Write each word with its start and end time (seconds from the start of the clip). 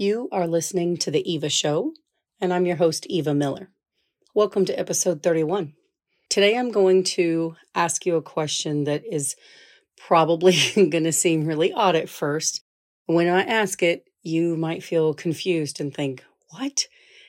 You 0.00 0.30
are 0.32 0.46
listening 0.46 0.96
to 0.96 1.10
The 1.10 1.30
Eva 1.30 1.50
Show, 1.50 1.92
and 2.40 2.54
I'm 2.54 2.64
your 2.64 2.76
host, 2.76 3.04
Eva 3.08 3.34
Miller. 3.34 3.68
Welcome 4.34 4.64
to 4.64 4.78
episode 4.80 5.22
31. 5.22 5.74
Today, 6.30 6.56
I'm 6.56 6.70
going 6.70 7.04
to 7.04 7.56
ask 7.74 8.06
you 8.06 8.16
a 8.16 8.22
question 8.22 8.84
that 8.84 9.02
is 9.04 9.36
probably 9.98 10.56
going 10.74 11.04
to 11.04 11.12
seem 11.12 11.44
really 11.44 11.70
odd 11.70 11.96
at 11.96 12.08
first. 12.08 12.62
When 13.04 13.28
I 13.28 13.42
ask 13.42 13.82
it, 13.82 14.04
you 14.22 14.56
might 14.56 14.82
feel 14.82 15.12
confused 15.12 15.82
and 15.82 15.92
think, 15.92 16.24
What? 16.48 16.86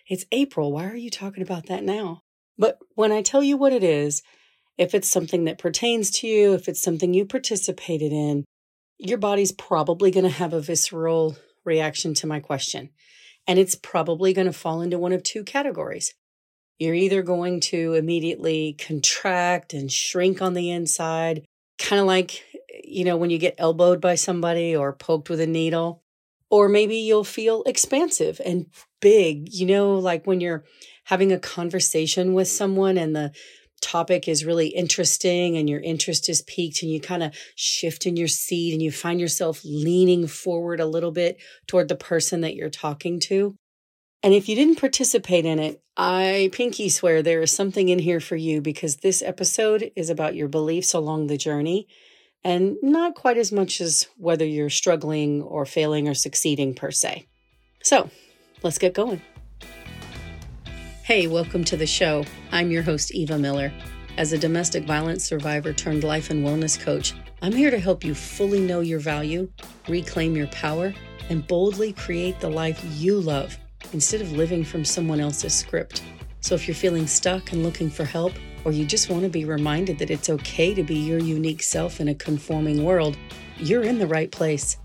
It's 0.07 0.23
April. 0.31 0.71
Why 0.71 0.85
are 0.85 0.95
you 0.95 1.09
talking 1.09 1.43
about 1.43 1.65
that 1.65 1.83
now? 1.83 2.21
But 2.57 2.77
when 2.95 3.11
I 3.11 3.21
tell 3.21 3.43
you 3.43 3.57
what 3.57 3.73
it 3.73 3.83
is, 3.83 4.23
if 4.77 4.95
it's 4.95 5.09
something 5.09 5.43
that 5.43 5.57
pertains 5.57 6.09
to 6.11 6.27
you, 6.27 6.53
if 6.53 6.69
it's 6.69 6.81
something 6.81 7.13
you 7.13 7.25
participated 7.25 8.13
in, 8.13 8.45
your 8.97 9.17
body's 9.17 9.51
probably 9.51 10.09
going 10.09 10.23
to 10.23 10.29
have 10.29 10.53
a 10.53 10.61
visceral 10.61 11.35
reaction 11.65 12.13
to 12.15 12.27
my 12.27 12.39
question. 12.39 12.89
And 13.47 13.57
it's 13.57 13.75
probably 13.75 14.33
going 14.33 14.47
to 14.47 14.53
fall 14.53 14.81
into 14.81 14.99
one 14.99 15.13
of 15.13 15.23
two 15.23 15.43
categories. 15.43 16.13
You're 16.79 16.95
either 16.95 17.21
going 17.21 17.59
to 17.61 17.93
immediately 17.93 18.73
contract 18.73 19.73
and 19.73 19.91
shrink 19.91 20.41
on 20.41 20.53
the 20.53 20.71
inside, 20.71 21.45
kind 21.77 21.99
of 21.99 22.07
like, 22.07 22.43
you 22.83 23.03
know, 23.03 23.17
when 23.17 23.29
you 23.29 23.37
get 23.37 23.55
elbowed 23.57 24.01
by 24.01 24.15
somebody 24.15 24.75
or 24.75 24.93
poked 24.93 25.29
with 25.29 25.39
a 25.39 25.47
needle, 25.47 26.03
or 26.49 26.67
maybe 26.67 26.97
you'll 26.97 27.23
feel 27.23 27.63
expansive 27.65 28.41
and 28.43 28.65
big, 28.99 29.53
you 29.53 29.65
know, 29.65 29.95
like 29.95 30.27
when 30.27 30.41
you're 30.41 30.63
having 31.05 31.31
a 31.31 31.39
conversation 31.39 32.33
with 32.33 32.47
someone 32.47 32.97
and 32.97 33.15
the 33.15 33.31
topic 33.81 34.27
is 34.27 34.45
really 34.45 34.67
interesting 34.67 35.57
and 35.57 35.69
your 35.69 35.79
interest 35.81 36.29
is 36.29 36.41
piqued 36.43 36.81
and 36.81 36.91
you 36.91 37.01
kind 37.01 37.23
of 37.23 37.35
shift 37.55 38.05
in 38.05 38.15
your 38.15 38.27
seat 38.27 38.73
and 38.73 38.81
you 38.81 38.91
find 38.91 39.19
yourself 39.19 39.61
leaning 39.63 40.27
forward 40.27 40.79
a 40.79 40.85
little 40.85 41.11
bit 41.11 41.39
toward 41.67 41.87
the 41.87 41.95
person 41.95 42.41
that 42.41 42.55
you're 42.55 42.69
talking 42.69 43.19
to. 43.19 43.55
And 44.23 44.33
if 44.33 44.47
you 44.47 44.55
didn't 44.55 44.79
participate 44.79 45.45
in 45.45 45.59
it, 45.59 45.81
I 45.97 46.49
pinky 46.53 46.89
swear 46.89 47.21
there 47.21 47.41
is 47.41 47.51
something 47.51 47.89
in 47.89 47.99
here 47.99 48.19
for 48.19 48.35
you 48.35 48.61
because 48.61 48.97
this 48.97 49.21
episode 49.21 49.91
is 49.95 50.09
about 50.09 50.35
your 50.35 50.47
beliefs 50.47 50.93
along 50.93 51.27
the 51.27 51.37
journey 51.37 51.87
and 52.43 52.77
not 52.81 53.15
quite 53.15 53.37
as 53.37 53.51
much 53.51 53.81
as 53.81 54.07
whether 54.17 54.45
you're 54.45 54.69
struggling 54.69 55.41
or 55.41 55.65
failing 55.65 56.07
or 56.07 56.13
succeeding 56.13 56.73
per 56.73 56.91
se. 56.91 57.25
So 57.83 58.09
let's 58.63 58.77
get 58.77 58.93
going. 58.93 59.21
Hey, 61.11 61.27
welcome 61.27 61.65
to 61.65 61.75
the 61.75 61.85
show. 61.85 62.23
I'm 62.53 62.71
your 62.71 62.83
host, 62.83 63.13
Eva 63.13 63.37
Miller. 63.37 63.73
As 64.15 64.31
a 64.31 64.37
domestic 64.37 64.85
violence 64.85 65.25
survivor 65.25 65.73
turned 65.73 66.05
life 66.05 66.29
and 66.29 66.41
wellness 66.41 66.79
coach, 66.79 67.13
I'm 67.41 67.51
here 67.51 67.69
to 67.69 67.79
help 67.79 68.05
you 68.05 68.15
fully 68.15 68.61
know 68.61 68.79
your 68.79 68.99
value, 68.99 69.49
reclaim 69.89 70.37
your 70.37 70.47
power, 70.47 70.93
and 71.29 71.45
boldly 71.45 71.91
create 71.91 72.39
the 72.39 72.49
life 72.49 72.81
you 72.93 73.19
love 73.19 73.57
instead 73.91 74.21
of 74.21 74.31
living 74.31 74.63
from 74.63 74.85
someone 74.85 75.19
else's 75.19 75.53
script. 75.53 76.01
So 76.39 76.55
if 76.55 76.65
you're 76.65 76.75
feeling 76.75 77.07
stuck 77.07 77.51
and 77.51 77.61
looking 77.61 77.89
for 77.89 78.05
help, 78.05 78.31
or 78.63 78.71
you 78.71 78.85
just 78.85 79.09
want 79.09 79.23
to 79.23 79.29
be 79.29 79.43
reminded 79.43 79.99
that 79.99 80.11
it's 80.11 80.29
okay 80.29 80.73
to 80.73 80.81
be 80.81 80.95
your 80.95 81.19
unique 81.19 81.61
self 81.61 81.99
in 81.99 82.07
a 82.07 82.15
conforming 82.15 82.85
world, 82.85 83.17
you're 83.57 83.83
in 83.83 83.99
the 83.99 84.07
right 84.07 84.31
place. 84.31 84.77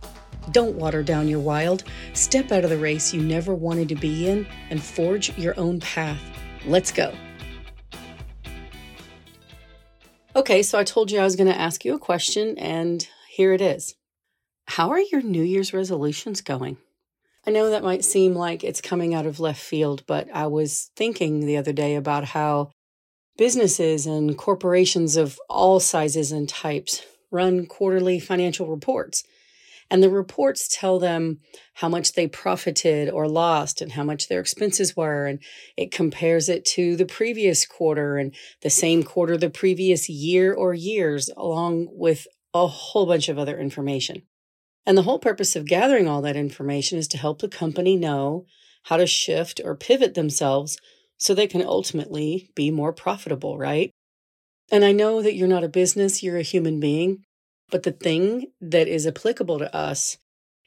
Don't 0.53 0.77
water 0.77 1.03
down 1.03 1.29
your 1.29 1.41
wild. 1.41 1.85
Step 2.13 2.53
out 2.53 2.65
of 2.65 2.71
the 2.71 2.79
race 2.79 3.13
you 3.13 3.21
never 3.23 3.55
wanted 3.55 3.89
to 3.89 3.95
be 3.95 4.29
in 4.29 4.47
and 4.71 4.83
forge 4.83 5.37
your 5.39 5.59
own 5.59 5.81
path. 5.81 6.21
Let's 6.67 6.93
go. 6.93 7.13
Okay, 10.35 10.63
so 10.63 10.79
I 10.79 10.85
told 10.85 11.11
you 11.11 11.19
I 11.19 11.25
was 11.25 11.37
going 11.37 11.51
to 11.51 11.59
ask 11.59 11.85
you 11.85 11.95
a 11.95 11.99
question, 11.99 12.59
and 12.59 13.07
here 13.31 13.53
it 13.53 13.61
is. 13.61 13.95
How 14.67 14.91
are 14.91 15.01
your 15.01 15.23
New 15.23 15.43
Year's 15.43 15.73
resolutions 15.73 16.43
going? 16.43 16.77
I 17.47 17.53
know 17.53 17.71
that 17.71 17.85
might 17.85 18.05
seem 18.05 18.35
like 18.35 18.65
it's 18.65 18.81
coming 18.81 19.15
out 19.15 19.25
of 19.25 19.41
left 19.41 19.63
field, 19.63 20.03
but 20.07 20.29
I 20.35 20.49
was 20.49 20.91
thinking 20.97 21.41
the 21.47 21.57
other 21.57 21.73
day 21.73 21.95
about 21.95 22.25
how 22.25 22.71
businesses 23.39 24.05
and 24.07 24.37
corporations 24.37 25.17
of 25.17 25.39
all 25.49 25.79
sizes 25.79 26.33
and 26.33 26.49
types 26.49 27.03
run 27.31 27.67
quarterly 27.67 28.19
financial 28.19 28.67
reports. 28.67 29.23
And 29.91 30.03
the 30.03 30.11
reports 30.11 30.69
tell 30.69 30.99
them 30.99 31.39
how 31.75 31.89
much 31.89 32.13
they 32.13 32.27
profited 32.27 33.09
or 33.09 33.29
lost 33.29 33.81
and 33.81 33.93
how 33.93 34.03
much 34.03 34.29
their 34.29 34.41
expenses 34.41 34.97
were. 34.97 35.27
And 35.27 35.41
it 35.77 35.93
compares 35.93 36.49
it 36.49 36.65
to 36.67 36.97
the 36.97 37.07
previous 37.07 37.67
quarter 37.67 38.17
and 38.17 38.35
the 38.63 38.71
same 38.71 39.03
quarter 39.03 39.37
the 39.37 39.51
previous 39.51 40.09
year 40.09 40.53
or 40.53 40.75
years, 40.75 41.31
along 41.37 41.89
with 41.91 42.27
a 42.53 42.67
whole 42.67 43.07
bunch 43.07 43.29
of 43.29 43.39
other 43.39 43.59
information. 43.59 44.23
And 44.87 44.97
the 44.97 45.03
whole 45.03 45.19
purpose 45.19 45.57
of 45.57 45.67
gathering 45.67 46.09
all 46.09 46.23
that 46.23 46.37
information 46.37 46.99
is 46.99 47.09
to 47.09 47.19
help 47.19 47.41
the 47.41 47.49
company 47.49 47.97
know 47.97 48.47
how 48.85 48.97
to 48.97 49.07
shift 49.07 49.61
or 49.65 49.77
pivot 49.77 50.15
themselves 50.15 50.79
so 51.19 51.35
they 51.35 51.47
can 51.47 51.63
ultimately 51.63 52.51
be 52.55 52.71
more 52.71 52.93
profitable, 52.93 53.59
right? 53.59 53.91
And 54.71 54.85
I 54.85 54.93
know 54.93 55.23
that 55.23 55.35
you're 55.35 55.49
not 55.49 55.65
a 55.65 55.69
business, 55.69 56.23
you're 56.23 56.39
a 56.39 56.43
human 56.43 56.81
being. 56.81 57.26
But 57.71 57.83
the 57.83 57.93
thing 57.93 58.47
that 58.61 58.89
is 58.89 59.07
applicable 59.07 59.59
to 59.59 59.75
us 59.75 60.19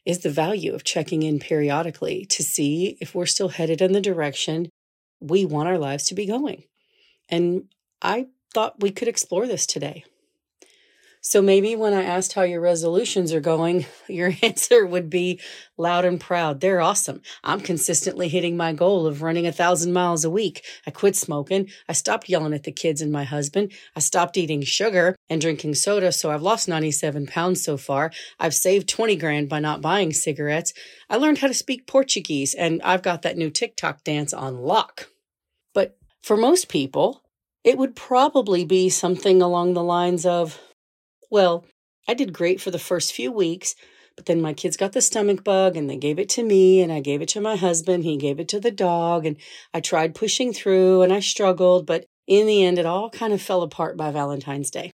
is 0.05 0.19
the 0.19 0.29
value 0.29 0.73
of 0.73 0.83
checking 0.83 1.23
in 1.23 1.39
periodically 1.39 2.25
to 2.25 2.43
see 2.43 2.97
if 2.99 3.13
we're 3.13 3.25
still 3.25 3.49
headed 3.49 3.81
in 3.81 3.93
the 3.93 4.01
direction 4.01 4.69
we 5.19 5.45
want 5.45 5.67
our 5.67 5.77
lives 5.77 6.05
to 6.05 6.15
be 6.15 6.25
going. 6.25 6.63
And 7.29 7.65
I 8.01 8.27
thought 8.53 8.81
we 8.81 8.91
could 8.91 9.07
explore 9.07 9.47
this 9.47 9.65
today. 9.65 10.05
So 11.21 11.41
maybe 11.41 11.75
when 11.75 11.93
I 11.93 12.03
asked 12.03 12.31
how 12.31 12.43
your 12.43 12.61
resolutions 12.61 13.33
are 13.33 13.41
going, 13.41 13.85
your 14.07 14.33
answer 14.41 14.85
would 14.85 15.09
be 15.09 15.41
loud 15.77 16.05
and 16.05 16.19
proud. 16.19 16.61
They're 16.61 16.79
awesome. 16.79 17.21
I'm 17.43 17.59
consistently 17.59 18.29
hitting 18.29 18.55
my 18.55 18.71
goal 18.71 19.05
of 19.05 19.21
running 19.21 19.45
a 19.45 19.51
thousand 19.51 19.91
miles 19.91 20.23
a 20.23 20.29
week. 20.29 20.63
I 20.87 20.91
quit 20.91 21.17
smoking. 21.17 21.69
I 21.89 21.93
stopped 21.93 22.29
yelling 22.29 22.53
at 22.53 22.63
the 22.63 22.71
kids 22.71 23.01
and 23.01 23.11
my 23.11 23.25
husband. 23.25 23.73
I 23.95 23.99
stopped 23.99 24.37
eating 24.37 24.61
sugar 24.61 25.15
and 25.29 25.41
drinking 25.41 25.75
soda. 25.75 26.13
So 26.13 26.31
I've 26.31 26.41
lost 26.41 26.69
97 26.69 27.27
pounds 27.27 27.61
so 27.61 27.75
far. 27.75 28.11
I've 28.39 28.53
saved 28.53 28.87
20 28.87 29.17
grand 29.17 29.49
by 29.49 29.59
not 29.59 29.81
buying 29.81 30.13
cigarettes. 30.13 30.73
I 31.09 31.17
learned 31.17 31.39
how 31.39 31.47
to 31.47 31.53
speak 31.53 31.85
Portuguese 31.85 32.53
and 32.53 32.81
I've 32.81 33.03
got 33.03 33.23
that 33.23 33.37
new 33.37 33.49
TikTok 33.49 34.05
dance 34.05 34.33
on 34.33 34.57
lock. 34.57 35.09
But 35.73 35.97
for 36.23 36.37
most 36.37 36.69
people, 36.69 37.23
it 37.65 37.77
would 37.77 37.95
probably 37.95 38.63
be 38.63 38.89
something 38.89 39.41
along 39.41 39.73
the 39.73 39.83
lines 39.83 40.25
of, 40.25 40.59
well, 41.29 41.65
I 42.07 42.13
did 42.13 42.33
great 42.33 42.59
for 42.59 42.71
the 42.71 42.79
first 42.79 43.13
few 43.13 43.31
weeks, 43.31 43.75
but 44.15 44.25
then 44.25 44.41
my 44.41 44.53
kids 44.53 44.77
got 44.77 44.93
the 44.93 45.01
stomach 45.01 45.43
bug 45.43 45.77
and 45.77 45.89
they 45.89 45.97
gave 45.97 46.19
it 46.19 46.29
to 46.29 46.43
me 46.43 46.81
and 46.81 46.91
I 46.91 46.99
gave 46.99 47.21
it 47.21 47.29
to 47.29 47.41
my 47.41 47.55
husband. 47.55 48.03
He 48.03 48.17
gave 48.17 48.39
it 48.39 48.47
to 48.49 48.59
the 48.59 48.71
dog 48.71 49.25
and 49.25 49.37
I 49.73 49.79
tried 49.79 50.15
pushing 50.15 50.51
through 50.53 51.03
and 51.03 51.13
I 51.13 51.19
struggled, 51.19 51.85
but 51.85 52.05
in 52.27 52.47
the 52.47 52.63
end, 52.63 52.77
it 52.79 52.85
all 52.85 53.09
kind 53.09 53.33
of 53.33 53.41
fell 53.41 53.61
apart 53.61 53.95
by 53.95 54.11
Valentine's 54.11 54.71
Day. 54.71 54.91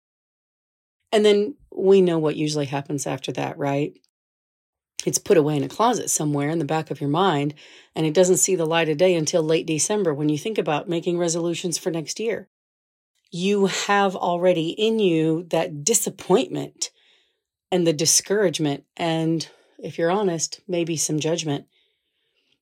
And 1.13 1.25
then 1.25 1.57
we 1.71 2.01
know 2.01 2.19
what 2.19 2.37
usually 2.37 2.67
happens 2.67 3.07
after 3.07 3.33
that, 3.33 3.59
right? 3.59 3.93
It's 5.05 5.19
put 5.19 5.37
away 5.37 5.57
in 5.57 5.65
a 5.65 5.69
closet 5.69 6.11
somewhere 6.11 6.49
in 6.49 6.59
the 6.59 6.65
back 6.65 6.91
of 6.91 7.01
your 7.01 7.11
mind, 7.11 7.55
and 7.95 8.07
it 8.07 8.15
doesn't 8.15 8.37
see 8.37 8.55
the 8.55 8.67
light 8.67 8.89
of 8.89 8.97
day 8.97 9.15
until 9.15 9.43
late 9.43 9.67
December 9.67 10.15
when 10.15 10.29
you 10.29 10.39
think 10.39 10.59
about 10.59 10.89
making 10.89 11.19
resolutions 11.19 11.77
for 11.77 11.91
next 11.91 12.21
year 12.21 12.49
you 13.33 13.67
have 13.67 14.15
already 14.15 14.69
in 14.69 14.99
you 14.99 15.45
that 15.45 15.83
disappointment 15.83 16.91
and 17.73 17.87
the 17.87 17.93
discouragement, 17.93 18.85
and 18.97 19.49
if 19.79 19.99
you're 19.99 20.11
honest, 20.11 20.61
maybe 20.69 20.97
some 20.97 21.19
judgment. 21.19 21.67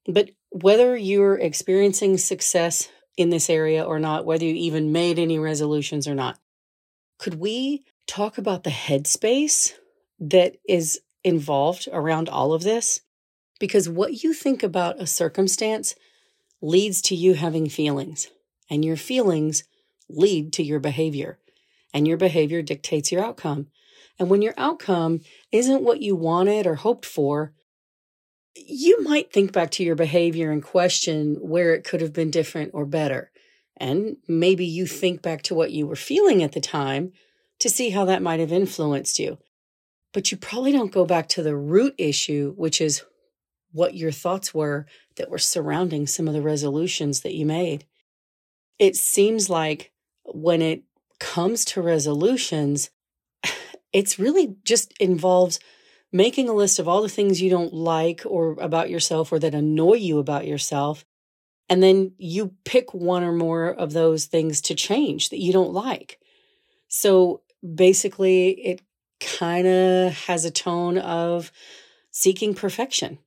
But 0.07 0.31
whether 0.51 0.97
you're 0.97 1.37
experiencing 1.37 2.17
success 2.17 2.89
in 3.17 3.31
this 3.31 3.51
area 3.51 3.83
or 3.83 3.99
not, 3.99 4.25
whether 4.25 4.45
you 4.45 4.55
even 4.55 4.93
made 4.93 5.19
any 5.19 5.39
resolutions 5.39 6.07
or 6.07 6.15
not, 6.15 6.39
could 7.19 7.35
we 7.35 7.85
talk 8.07 8.39
about 8.39 8.63
the 8.63 8.71
headspace 8.71 9.73
that 10.21 10.57
is 10.67 11.01
involved 11.25 11.89
around 11.93 12.29
all 12.29 12.53
of 12.53 12.63
this? 12.63 13.01
Because 13.59 13.89
what 13.89 14.23
you 14.23 14.33
think 14.33 14.63
about 14.63 15.03
a 15.03 15.07
circumstance 15.07 15.97
leads 16.63 17.03
to 17.03 17.17
you 17.17 17.35
having 17.35 17.69
feelings, 17.69 18.29
and 18.71 18.85
your 18.85 18.97
feelings 18.97 19.65
lead 20.15 20.53
to 20.55 20.63
your 20.63 20.81
behavior, 20.81 21.39
and 21.93 22.07
your 22.07 22.17
behavior 22.17 22.63
dictates 22.63 23.11
your 23.11 23.25
outcome. 23.25 23.69
And 24.19 24.29
when 24.29 24.43
your 24.43 24.55
outcome 24.57 25.21
isn't 25.51 25.83
what 25.83 26.03
you 26.03 26.15
wanted 26.15 26.67
or 26.67 26.75
hoped 26.77 27.07
for, 27.07 27.55
you 28.55 29.03
might 29.03 29.33
think 29.33 29.53
back 29.53 29.71
to 29.73 29.85
your 29.85 29.95
behavior 29.95 30.51
and 30.51 30.63
question 30.63 31.37
where 31.41 31.75
it 31.75 31.85
could 31.85 32.01
have 32.01 32.13
been 32.13 32.31
different 32.31 32.73
or 32.75 32.85
better. 32.85 33.31
And 33.77 34.17
maybe 34.29 34.67
you 34.67 34.87
think 34.87 35.23
back 35.23 35.43
to 35.43 35.55
what 35.55 35.71
you 35.71 35.87
were 35.87 35.97
feeling 35.97 36.43
at 36.43 36.53
the 36.53 36.61
time 36.61 37.13
to 37.61 37.71
see 37.71 37.91
how 37.91 38.05
that 38.07 38.23
might 38.23 38.41
have 38.41 38.53
influenced 38.53 39.19
you. 39.19 39.39
But 40.13 40.31
you 40.31 40.37
probably 40.37 40.73
don't 40.73 40.93
go 40.93 41.07
back 41.07 41.29
to 41.31 41.43
the 41.43 41.57
root 41.57 41.95
issue, 41.97 42.53
which 42.57 42.81
is 42.81 43.03
what 43.73 43.95
your 43.95 44.11
thoughts 44.11 44.53
were 44.53 44.87
that 45.17 45.31
were 45.31 45.39
surrounding 45.39 46.07
some 46.07 46.27
of 46.27 46.35
the 46.35 46.43
resolutions 46.43 47.21
that 47.21 47.35
you 47.35 47.47
made. 47.47 47.87
It 48.79 48.97
seems 48.97 49.49
like 49.49 49.93
when 50.35 50.63
it 50.63 50.83
comes 51.19 51.65
to 51.67 51.83
resolutions, 51.83 52.91
it's 53.93 54.19
really 54.19 54.57
just 54.65 54.93
involves 54.99 55.61
making 56.13 56.49
a 56.49 56.55
list 56.55 56.79
of 56.79 56.89
all 56.89 57.03
the 57.03 57.09
things 57.09 57.41
you 57.41 57.51
don't 57.51 57.73
like 57.73 58.23
or 58.27 58.53
about 58.61 58.91
yourself 58.91 59.33
or 59.33 59.39
that 59.39 59.55
annoy 59.55 59.95
you 59.95 60.19
about 60.19 60.47
yourself. 60.47 61.05
And 61.69 61.83
then 61.83 62.13
you 62.19 62.55
pick 62.65 62.93
one 62.93 63.23
or 63.23 63.33
more 63.33 63.69
of 63.69 63.93
those 63.93 64.25
things 64.25 64.61
to 64.63 64.75
change 64.75 65.29
that 65.29 65.41
you 65.41 65.53
don't 65.53 65.73
like. 65.73 66.19
So 66.89 67.43
basically, 67.63 68.51
it 68.51 68.83
kind 69.21 69.67
of 69.67 70.13
has 70.27 70.45
a 70.45 70.51
tone 70.51 70.99
of 70.99 71.53
seeking 72.11 72.55
perfection. 72.55 73.19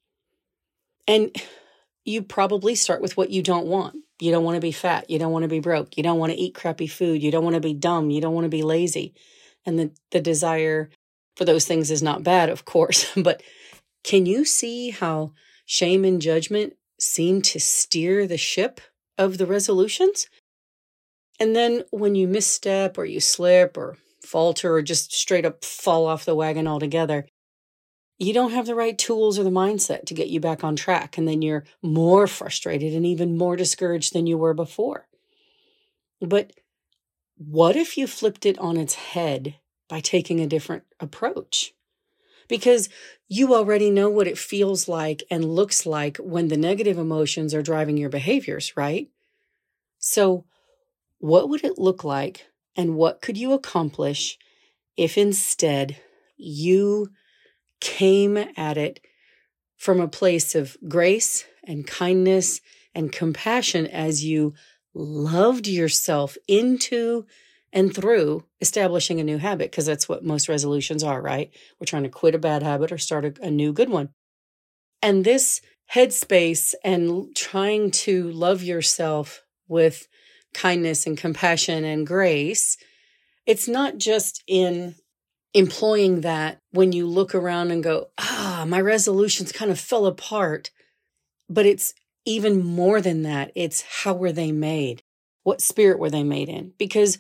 And 1.07 1.35
you 2.05 2.21
probably 2.21 2.75
start 2.75 3.01
with 3.01 3.15
what 3.15 3.29
you 3.29 3.41
don't 3.41 3.67
want. 3.67 4.02
You 4.19 4.31
don't 4.31 4.44
want 4.44 4.56
to 4.56 4.62
be 4.62 4.71
fat. 4.71 5.10
You 5.10 5.19
don't 5.19 5.31
want 5.31 5.44
to 5.44 5.50
be 5.50 5.60
broke. 5.60 5.98
You 5.98 6.04
don't 6.04 6.19
want 6.19 6.31
to 6.31 6.38
eat 6.38 6.56
crappy 6.56 6.88
food. 6.88 7.21
You 7.24 7.31
don't 7.31 7.44
want 7.44 7.56
to 7.56 7.62
be 7.62 7.74
dumb. 7.74 8.10
You 8.10 8.21
don't 8.21 8.33
want 8.33 8.45
to 8.45 8.50
be 8.50 8.63
lazy. 8.63 9.13
And 9.65 9.80
the, 9.80 9.92
the 10.12 10.21
desire 10.21 10.89
for 11.36 11.45
those 11.45 11.65
things 11.65 11.89
is 11.89 12.04
not 12.04 12.24
bad, 12.24 12.50
of 12.50 12.65
course. 12.65 13.12
But 13.24 13.42
can 14.04 14.25
you 14.25 14.45
see 14.45 14.92
how 14.92 15.33
shame 15.65 16.04
and 16.06 16.21
judgment 16.21 16.74
seem 17.00 17.42
to 17.42 17.60
steer 17.60 18.27
the 18.27 18.38
ship 18.38 18.81
of 19.18 19.38
the 19.38 19.45
resolutions? 19.45 20.27
And 21.39 21.56
then 21.56 21.83
when 21.92 22.15
you 22.15 22.27
misstep 22.27 22.98
or 22.98 23.06
you 23.06 23.19
slip 23.19 23.77
or 23.77 23.98
falter 24.21 24.75
or 24.75 24.81
just 24.81 25.13
straight 25.13 25.45
up 25.45 25.65
fall 25.65 26.06
off 26.06 26.25
the 26.25 26.36
wagon 26.36 26.68
altogether, 26.68 27.27
you 28.19 28.33
don't 28.33 28.51
have 28.51 28.65
the 28.65 28.75
right 28.75 28.98
tools 28.98 29.38
or 29.39 29.44
the 29.44 29.50
mindset 29.50 30.06
to 30.06 30.13
get 30.13 30.30
you 30.30 30.39
back 30.39 30.63
on 30.63 30.75
track. 30.75 31.18
And 31.18 31.27
then 31.27 31.42
you're 31.42 31.65
more 31.81 32.27
frustrated 32.27 32.94
and 32.94 33.06
even 33.06 33.38
more 33.38 33.56
discouraged 33.56 34.13
than 34.13 34.27
you 34.27 34.38
were 34.38 34.54
before. 34.54 35.07
But 36.21 36.54
what 37.38 37.75
if 37.75 37.98
you 37.98 38.07
flipped 38.07 38.45
it 38.45 38.57
on 38.60 38.77
its 38.77 38.94
head 38.94 39.56
by 39.89 40.00
taking 40.00 40.39
a 40.39 40.48
different 40.48 40.83
approach? 41.00 41.74
Because 42.48 42.89
you 43.27 43.56
already 43.56 43.89
know 43.89 44.10
what 44.10 44.27
it 44.27 44.38
feels 44.38 44.88
like 44.88 45.24
and 45.31 45.44
looks 45.44 45.86
like 45.86 46.18
when 46.18 46.50
the 46.50 46.57
negative 46.57 46.98
emotions 46.98 47.54
are 47.54 47.62
driving 47.62 47.98
your 47.98 48.10
behaviors, 48.10 48.75
right? 48.77 49.10
So, 49.98 50.45
what 51.19 51.48
would 51.50 51.63
it 51.63 51.80
look 51.80 52.04
like 52.04 52.48
and 52.75 52.95
what 52.95 53.21
could 53.21 53.38
you 53.38 53.54
accomplish 53.54 54.38
if 54.98 55.18
instead 55.18 55.98
you 56.36 57.10
came 57.83 58.38
at 58.56 58.77
it 58.77 59.01
from 59.75 60.00
a 60.00 60.07
place 60.07 60.56
of 60.56 60.77
grace 60.88 61.45
and 61.65 61.85
kindness 61.85 62.62
and 62.95 63.12
compassion 63.12 63.85
as 63.88 64.24
you 64.24 64.53
loved 64.94 65.68
yourself 65.68 66.38
into 66.47 67.25
and 67.74 67.94
through 67.94 68.45
establishing 68.62 69.19
a 69.19 69.24
new 69.24 69.38
habit, 69.38 69.69
because 69.69 69.85
that's 69.85 70.07
what 70.07 70.24
most 70.24 70.47
resolutions 70.47 71.03
are, 71.03 71.21
right? 71.21 71.51
We're 71.77 71.85
trying 71.85 72.03
to 72.03 72.09
quit 72.09 72.35
a 72.35 72.39
bad 72.39 72.63
habit 72.63 72.91
or 72.94 72.97
start 72.97 73.25
a, 73.25 73.33
a 73.41 73.51
new 73.51 73.74
good 73.74 73.89
one. 73.89 74.09
And 75.01 75.25
this 75.25 75.59
headspace 75.94 76.75
and 76.86 77.36
trying 77.36 77.91
to 77.91 78.31
love 78.31 78.63
yourself 78.63 79.44
with 79.68 80.07
kindness 80.53 81.06
and 81.06 81.18
compassion 81.18 81.83
and 81.83 82.07
grace, 82.07 82.77
it's 83.45 83.68
not 83.68 83.97
just 83.97 84.41
in 84.47 84.95
employing 85.53 86.21
that 86.21 86.59
when 86.71 86.91
you 86.91 87.05
look 87.05 87.35
around 87.35 87.71
and 87.71 87.83
go, 87.83 88.09
ah, 88.17 88.65
my 88.67 88.81
resolutions 88.81 89.51
kind 89.51 89.71
of 89.71 89.79
fell 89.79 90.05
apart. 90.05 90.71
But 91.50 91.65
it's 91.65 91.94
even 92.25 92.63
more 92.63 93.01
than 93.01 93.23
that. 93.23 93.51
It's 93.55 93.81
how 93.81 94.13
were 94.13 94.31
they 94.31 94.51
made? 94.51 95.03
What 95.44 95.61
spirit 95.61 96.00
were 96.00 96.09
they 96.09 96.23
made 96.23 96.50
in? 96.50 96.73
Because 96.77 97.17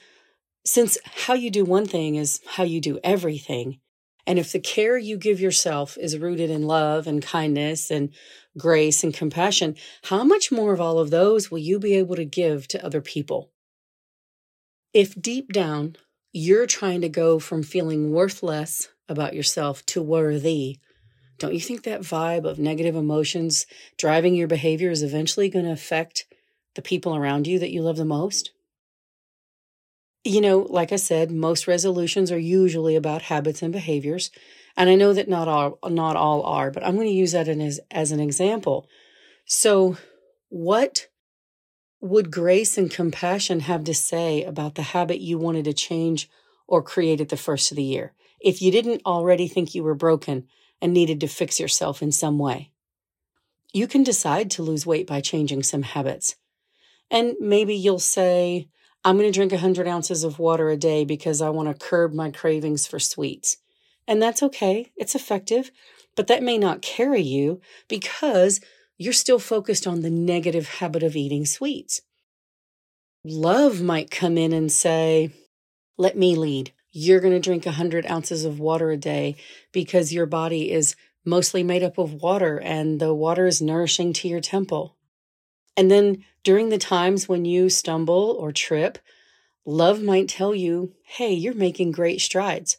since 0.65 0.97
how 1.03 1.33
you 1.33 1.51
do 1.51 1.65
one 1.65 1.85
thing 1.85 2.15
is 2.15 2.39
how 2.47 2.63
you 2.63 2.79
do 2.79 2.99
everything, 3.03 3.79
and 4.25 4.39
if 4.39 4.51
the 4.51 4.59
care 4.59 4.97
you 4.97 5.17
give 5.17 5.41
yourself 5.41 5.97
is 5.97 6.17
rooted 6.17 6.49
in 6.49 6.63
love 6.63 7.07
and 7.07 7.21
kindness 7.21 7.91
and 7.91 8.09
grace 8.57 9.03
and 9.03 9.13
compassion, 9.13 9.75
how 10.03 10.23
much 10.23 10.51
more 10.51 10.73
of 10.73 10.79
all 10.79 10.99
of 10.99 11.09
those 11.09 11.51
will 11.51 11.59
you 11.59 11.79
be 11.79 11.95
able 11.95 12.15
to 12.15 12.25
give 12.25 12.67
to 12.69 12.85
other 12.85 13.01
people? 13.01 13.51
If 14.93 15.21
deep 15.21 15.51
down 15.51 15.97
you're 16.33 16.65
trying 16.65 17.01
to 17.01 17.09
go 17.09 17.39
from 17.39 17.63
feeling 17.63 18.11
worthless 18.11 18.89
about 19.07 19.33
yourself 19.33 19.85
to 19.85 20.01
worthy, 20.01 20.79
don't 21.37 21.53
you 21.53 21.59
think 21.59 21.83
that 21.83 22.01
vibe 22.01 22.45
of 22.45 22.59
negative 22.59 22.95
emotions 22.95 23.65
driving 23.97 24.35
your 24.35 24.47
behavior 24.47 24.89
is 24.89 25.03
eventually 25.03 25.49
going 25.49 25.65
to 25.65 25.71
affect 25.71 26.25
the 26.75 26.81
people 26.81 27.15
around 27.15 27.47
you 27.47 27.59
that 27.59 27.71
you 27.71 27.81
love 27.81 27.97
the 27.97 28.05
most? 28.05 28.51
You 30.23 30.41
know, 30.41 30.59
like 30.69 30.91
I 30.91 30.95
said, 30.95 31.31
most 31.31 31.67
resolutions 31.67 32.31
are 32.31 32.39
usually 32.39 32.95
about 32.95 33.23
habits 33.23 33.61
and 33.61 33.71
behaviors. 33.71 34.31
And 34.75 34.89
I 34.89 34.95
know 34.95 35.13
that 35.13 35.29
not 35.29 35.47
all 35.47 35.77
not 35.87 36.15
all 36.15 36.43
are, 36.43 36.71
but 36.71 36.83
I'm 36.83 36.95
going 36.95 37.07
to 37.07 37.13
use 37.13 37.33
that 37.33 37.47
as, 37.47 37.79
as 37.91 38.11
an 38.11 38.19
example. 38.19 38.87
So, 39.45 39.97
what 40.49 41.07
would 42.03 42.29
grace 42.29 42.77
and 42.77 42.91
compassion 42.91 43.61
have 43.61 43.85
to 43.85 43.93
say 43.93 44.43
about 44.43 44.75
the 44.75 44.81
habit 44.81 45.21
you 45.21 45.37
wanted 45.37 45.63
to 45.63 45.71
change 45.73 46.29
or 46.67 46.83
create 46.83 47.21
at 47.21 47.29
the 47.29 47.37
first 47.37 47.71
of 47.71 47.77
the 47.77 47.83
year 47.83 48.11
if 48.41 48.61
you 48.61 48.71
didn't 48.71 49.01
already 49.05 49.47
think 49.47 49.73
you 49.73 49.81
were 49.81 49.95
broken 49.95 50.45
and 50.81 50.91
needed 50.91 51.21
to 51.21 51.27
fix 51.27 51.61
yourself 51.61 52.01
in 52.01 52.11
some 52.11 52.37
way? 52.37 52.71
You 53.71 53.87
can 53.87 54.03
decide 54.03 54.51
to 54.51 54.63
lose 54.63 54.85
weight 54.85 55.07
by 55.07 55.21
changing 55.21 55.63
some 55.63 55.83
habits. 55.83 56.35
And 57.09 57.35
maybe 57.39 57.73
you'll 57.73 57.99
say, 57.99 58.67
I'm 59.05 59.17
going 59.17 59.31
to 59.31 59.33
drink 59.33 59.53
100 59.53 59.87
ounces 59.87 60.25
of 60.25 60.39
water 60.39 60.69
a 60.69 60.75
day 60.75 61.05
because 61.05 61.41
I 61.41 61.51
want 61.51 61.69
to 61.69 61.87
curb 61.87 62.13
my 62.13 62.31
cravings 62.31 62.85
for 62.85 62.99
sweets. 62.99 63.57
And 64.09 64.21
that's 64.21 64.43
okay, 64.43 64.91
it's 64.97 65.15
effective, 65.15 65.71
but 66.17 66.27
that 66.27 66.43
may 66.43 66.57
not 66.57 66.81
carry 66.81 67.21
you 67.21 67.61
because 67.87 68.59
you're 68.97 69.13
still 69.13 69.39
focused 69.39 69.87
on 69.87 70.01
the 70.01 70.09
negative 70.09 70.67
habit 70.67 71.03
of 71.03 71.15
eating 71.15 71.45
sweets. 71.45 72.01
Love 73.25 73.81
might 73.81 74.11
come 74.11 74.37
in 74.37 74.53
and 74.53 74.71
say, 74.71 75.31
Let 75.97 76.17
me 76.17 76.35
lead. 76.35 76.73
You're 76.91 77.21
going 77.21 77.33
to 77.33 77.39
drink 77.39 77.65
100 77.65 78.05
ounces 78.05 78.45
of 78.45 78.59
water 78.59 78.91
a 78.91 78.97
day 78.97 79.35
because 79.71 80.13
your 80.13 80.25
body 80.25 80.71
is 80.71 80.95
mostly 81.25 81.63
made 81.63 81.83
up 81.83 81.97
of 81.97 82.21
water 82.21 82.59
and 82.59 82.99
the 82.99 83.13
water 83.13 83.47
is 83.47 83.61
nourishing 83.61 84.13
to 84.13 84.27
your 84.27 84.41
temple. 84.41 84.95
And 85.75 85.89
then 85.89 86.23
during 86.43 86.69
the 86.69 86.77
times 86.77 87.27
when 87.27 87.45
you 87.45 87.69
stumble 87.69 88.35
or 88.37 88.51
trip, 88.51 88.99
love 89.65 90.03
might 90.03 90.27
tell 90.27 90.53
you, 90.53 90.93
Hey, 91.03 91.33
you're 91.33 91.53
making 91.53 91.91
great 91.91 92.21
strides. 92.21 92.77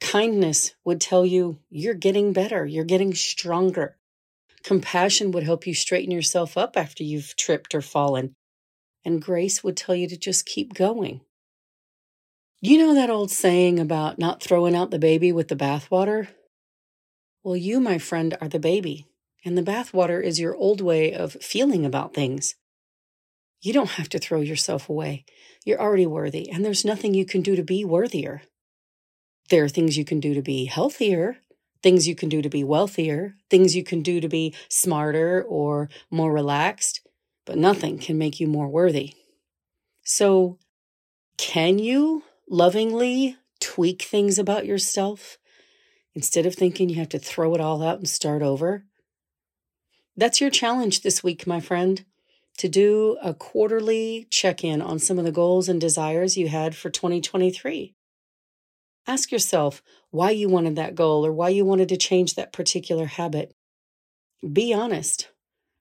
Kindness 0.00 0.74
would 0.84 1.00
tell 1.00 1.26
you, 1.26 1.58
You're 1.70 1.94
getting 1.94 2.32
better, 2.32 2.66
you're 2.66 2.84
getting 2.84 3.14
stronger. 3.14 3.96
Compassion 4.64 5.30
would 5.32 5.42
help 5.42 5.66
you 5.66 5.74
straighten 5.74 6.10
yourself 6.10 6.56
up 6.56 6.76
after 6.76 7.02
you've 7.02 7.34
tripped 7.36 7.74
or 7.74 7.80
fallen. 7.80 8.34
And 9.04 9.22
grace 9.22 9.64
would 9.64 9.76
tell 9.76 9.94
you 9.94 10.06
to 10.08 10.16
just 10.16 10.44
keep 10.44 10.74
going. 10.74 11.22
You 12.60 12.76
know 12.76 12.94
that 12.94 13.08
old 13.08 13.30
saying 13.30 13.78
about 13.80 14.18
not 14.18 14.42
throwing 14.42 14.76
out 14.76 14.90
the 14.90 14.98
baby 14.98 15.32
with 15.32 15.48
the 15.48 15.56
bathwater? 15.56 16.28
Well, 17.42 17.56
you, 17.56 17.80
my 17.80 17.96
friend, 17.96 18.36
are 18.38 18.48
the 18.48 18.58
baby, 18.58 19.06
and 19.46 19.56
the 19.56 19.62
bathwater 19.62 20.22
is 20.22 20.38
your 20.38 20.54
old 20.54 20.82
way 20.82 21.14
of 21.14 21.32
feeling 21.40 21.86
about 21.86 22.12
things. 22.12 22.56
You 23.62 23.72
don't 23.72 23.90
have 23.90 24.10
to 24.10 24.18
throw 24.18 24.42
yourself 24.42 24.90
away. 24.90 25.24
You're 25.64 25.80
already 25.80 26.06
worthy, 26.06 26.50
and 26.50 26.62
there's 26.62 26.84
nothing 26.84 27.14
you 27.14 27.24
can 27.24 27.40
do 27.40 27.56
to 27.56 27.62
be 27.62 27.82
worthier. 27.82 28.42
There 29.48 29.64
are 29.64 29.68
things 29.68 29.96
you 29.96 30.04
can 30.04 30.20
do 30.20 30.34
to 30.34 30.42
be 30.42 30.66
healthier, 30.66 31.38
things 31.82 32.06
you 32.06 32.14
can 32.14 32.28
do 32.28 32.42
to 32.42 32.48
be 32.48 32.64
wealthier, 32.64 33.34
things 33.48 33.74
you 33.74 33.82
can 33.82 34.02
do 34.02 34.20
to 34.20 34.28
be 34.28 34.54
smarter 34.68 35.42
or 35.48 35.88
more 36.10 36.32
relaxed, 36.32 37.00
but 37.46 37.58
nothing 37.58 37.98
can 37.98 38.18
make 38.18 38.40
you 38.40 38.46
more 38.46 38.68
worthy. 38.68 39.14
So, 40.04 40.58
can 41.36 41.78
you 41.78 42.24
lovingly 42.48 43.36
tweak 43.60 44.02
things 44.02 44.38
about 44.38 44.66
yourself 44.66 45.38
instead 46.14 46.46
of 46.46 46.54
thinking 46.54 46.88
you 46.88 46.96
have 46.96 47.08
to 47.10 47.18
throw 47.18 47.54
it 47.54 47.60
all 47.60 47.82
out 47.82 47.98
and 47.98 48.08
start 48.08 48.42
over? 48.42 48.84
That's 50.16 50.40
your 50.40 50.50
challenge 50.50 51.00
this 51.00 51.22
week, 51.22 51.46
my 51.46 51.60
friend, 51.60 52.04
to 52.58 52.68
do 52.68 53.16
a 53.22 53.32
quarterly 53.32 54.26
check 54.30 54.62
in 54.62 54.82
on 54.82 54.98
some 54.98 55.18
of 55.18 55.24
the 55.24 55.32
goals 55.32 55.68
and 55.68 55.80
desires 55.80 56.36
you 56.36 56.48
had 56.48 56.76
for 56.76 56.90
2023. 56.90 57.94
Ask 59.06 59.32
yourself 59.32 59.82
why 60.10 60.30
you 60.30 60.48
wanted 60.48 60.76
that 60.76 60.94
goal 60.94 61.24
or 61.24 61.32
why 61.32 61.48
you 61.48 61.64
wanted 61.64 61.88
to 61.90 61.96
change 61.96 62.34
that 62.34 62.52
particular 62.52 63.06
habit. 63.06 63.54
Be 64.52 64.72
honest. 64.72 65.28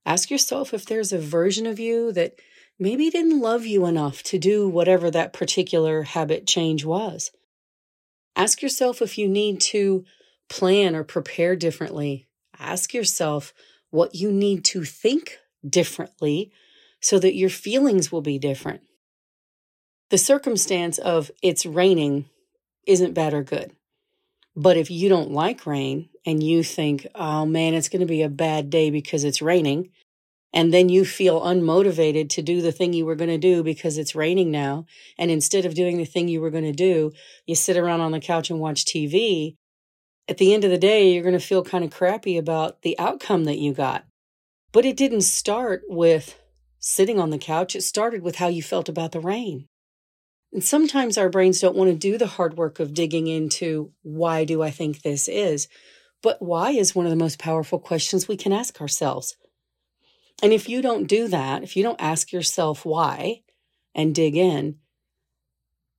Ask 0.05 0.31
yourself 0.31 0.73
if 0.73 0.85
there's 0.85 1.13
a 1.13 1.19
version 1.19 1.65
of 1.65 1.79
you 1.79 2.11
that 2.13 2.39
maybe 2.79 3.09
didn't 3.09 3.39
love 3.39 3.65
you 3.65 3.85
enough 3.85 4.23
to 4.23 4.39
do 4.39 4.67
whatever 4.67 5.11
that 5.11 5.33
particular 5.33 6.03
habit 6.03 6.47
change 6.47 6.85
was. 6.85 7.31
Ask 8.35 8.61
yourself 8.61 9.01
if 9.01 9.17
you 9.17 9.27
need 9.27 9.59
to 9.61 10.05
plan 10.49 10.95
or 10.95 11.03
prepare 11.03 11.55
differently. 11.55 12.27
Ask 12.57 12.93
yourself 12.93 13.53
what 13.91 14.15
you 14.15 14.31
need 14.31 14.63
to 14.65 14.83
think 14.83 15.37
differently 15.67 16.51
so 17.01 17.19
that 17.19 17.35
your 17.35 17.49
feelings 17.49 18.11
will 18.11 18.21
be 18.21 18.39
different. 18.39 18.81
The 20.09 20.17
circumstance 20.17 20.97
of 20.97 21.31
it's 21.43 21.65
raining 21.65 22.25
isn't 22.85 23.13
bad 23.13 23.33
or 23.33 23.43
good. 23.43 23.73
But 24.55 24.77
if 24.77 24.91
you 24.91 25.09
don't 25.09 25.31
like 25.31 25.65
rain 25.65 26.09
and 26.25 26.43
you 26.43 26.63
think, 26.63 27.07
oh 27.15 27.45
man, 27.45 27.73
it's 27.73 27.89
going 27.89 28.01
to 28.01 28.05
be 28.05 28.21
a 28.21 28.29
bad 28.29 28.69
day 28.69 28.89
because 28.89 29.23
it's 29.23 29.41
raining, 29.41 29.89
and 30.51 30.73
then 30.73 30.89
you 30.89 31.05
feel 31.05 31.41
unmotivated 31.41 32.29
to 32.29 32.41
do 32.41 32.61
the 32.61 32.71
thing 32.71 32.91
you 32.91 33.05
were 33.05 33.15
going 33.15 33.29
to 33.29 33.37
do 33.37 33.63
because 33.63 33.97
it's 33.97 34.15
raining 34.15 34.51
now, 34.51 34.85
and 35.17 35.29
instead 35.29 35.65
of 35.65 35.75
doing 35.75 35.97
the 35.97 36.05
thing 36.05 36.27
you 36.27 36.41
were 36.41 36.49
going 36.49 36.63
to 36.63 36.71
do, 36.71 37.11
you 37.45 37.55
sit 37.55 37.77
around 37.77 38.01
on 38.01 38.11
the 38.11 38.19
couch 38.19 38.49
and 38.49 38.59
watch 38.59 38.85
TV, 38.85 39.55
at 40.27 40.37
the 40.37 40.53
end 40.53 40.63
of 40.63 40.71
the 40.71 40.77
day, 40.77 41.11
you're 41.11 41.23
going 41.23 41.33
to 41.33 41.39
feel 41.39 41.63
kind 41.63 41.83
of 41.83 41.91
crappy 41.91 42.37
about 42.37 42.81
the 42.81 42.97
outcome 42.99 43.45
that 43.45 43.57
you 43.57 43.73
got. 43.73 44.05
But 44.71 44.85
it 44.85 44.97
didn't 44.97 45.21
start 45.21 45.81
with 45.87 46.39
sitting 46.79 47.19
on 47.19 47.29
the 47.29 47.37
couch, 47.37 47.75
it 47.75 47.81
started 47.81 48.21
with 48.21 48.35
how 48.35 48.47
you 48.47 48.63
felt 48.63 48.87
about 48.89 49.11
the 49.11 49.19
rain. 49.19 49.67
And 50.51 50.63
sometimes 50.63 51.17
our 51.17 51.29
brains 51.29 51.59
don't 51.59 51.75
want 51.75 51.91
to 51.91 51.95
do 51.95 52.17
the 52.17 52.27
hard 52.27 52.57
work 52.57 52.79
of 52.79 52.93
digging 52.93 53.27
into 53.27 53.91
why 54.01 54.45
do 54.45 54.63
I 54.63 54.71
think 54.71 55.01
this 55.01 55.27
is? 55.27 55.67
But 56.21 56.41
why 56.41 56.71
is 56.71 56.95
one 56.95 57.05
of 57.05 57.11
the 57.11 57.15
most 57.15 57.39
powerful 57.39 57.79
questions 57.79 58.27
we 58.27 58.35
can 58.35 58.51
ask 58.51 58.81
ourselves. 58.81 59.35
And 60.41 60.53
if 60.53 60.67
you 60.67 60.81
don't 60.81 61.07
do 61.07 61.27
that, 61.27 61.63
if 61.63 61.75
you 61.75 61.83
don't 61.83 62.01
ask 62.01 62.31
yourself 62.31 62.85
why 62.85 63.41
and 63.93 64.15
dig 64.15 64.35
in, 64.35 64.77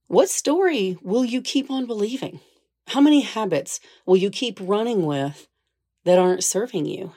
what 0.07 0.29
story 0.29 0.99
will 1.03 1.25
you 1.25 1.41
keep 1.41 1.71
on 1.71 1.87
believing? 1.87 2.41
How 2.89 3.01
many 3.01 3.21
habits 3.21 3.79
will 4.07 4.17
you 4.17 4.31
keep 4.31 4.59
running 4.61 5.07
with 5.07 5.47
that 6.05 6.19
aren't 6.19 6.43
serving 6.43 6.87
you? 6.87 7.13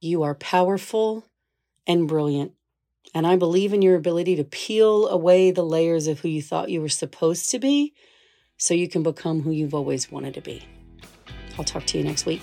You 0.00 0.24
are 0.24 0.34
powerful 0.34 1.24
and 1.86 2.08
brilliant. 2.08 2.52
And 3.14 3.26
I 3.26 3.36
believe 3.36 3.72
in 3.72 3.82
your 3.82 3.96
ability 3.96 4.36
to 4.36 4.44
peel 4.44 5.08
away 5.08 5.50
the 5.50 5.64
layers 5.64 6.06
of 6.06 6.20
who 6.20 6.28
you 6.28 6.42
thought 6.42 6.70
you 6.70 6.80
were 6.80 6.88
supposed 6.88 7.50
to 7.50 7.58
be 7.58 7.94
so 8.56 8.74
you 8.74 8.88
can 8.88 9.02
become 9.02 9.42
who 9.42 9.50
you've 9.50 9.74
always 9.74 10.10
wanted 10.10 10.34
to 10.34 10.40
be. 10.40 10.62
I'll 11.58 11.64
talk 11.64 11.84
to 11.86 11.98
you 11.98 12.04
next 12.04 12.26
week. 12.26 12.42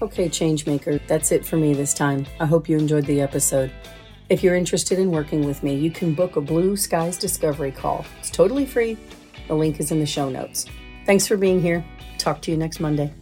Okay, 0.00 0.28
Changemaker, 0.28 1.00
that's 1.06 1.32
it 1.32 1.44
for 1.44 1.56
me 1.56 1.72
this 1.72 1.94
time. 1.94 2.26
I 2.38 2.46
hope 2.46 2.68
you 2.68 2.78
enjoyed 2.78 3.06
the 3.06 3.20
episode. 3.20 3.72
If 4.28 4.42
you're 4.42 4.54
interested 4.54 4.98
in 4.98 5.10
working 5.10 5.46
with 5.46 5.62
me, 5.62 5.74
you 5.74 5.90
can 5.90 6.14
book 6.14 6.36
a 6.36 6.40
Blue 6.40 6.76
Skies 6.76 7.16
Discovery 7.16 7.72
call. 7.72 8.04
It's 8.18 8.30
totally 8.30 8.66
free. 8.66 8.98
The 9.48 9.54
link 9.54 9.80
is 9.80 9.92
in 9.92 10.00
the 10.00 10.06
show 10.06 10.28
notes. 10.28 10.66
Thanks 11.06 11.26
for 11.26 11.36
being 11.36 11.62
here. 11.62 11.84
Talk 12.18 12.42
to 12.42 12.50
you 12.50 12.56
next 12.56 12.80
Monday. 12.80 13.12